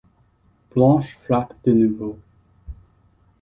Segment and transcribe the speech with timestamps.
[0.73, 2.17] Blanche frappe de nouveau.